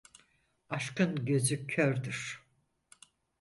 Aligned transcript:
Aşkın 0.69 1.25
gözü 1.25 1.67
kördür. 1.67 2.43